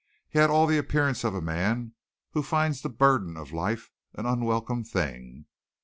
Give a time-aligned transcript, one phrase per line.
[0.31, 1.93] He had all the appearance of a man
[2.31, 5.45] who finds the burden of life an unwelcome thing.